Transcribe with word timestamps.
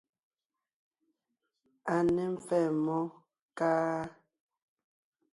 A 1.93 1.95
ne 2.15 2.23
mpfɛ́ɛ 2.33 2.67
mmó, 2.75 2.97
káá? 3.57 4.01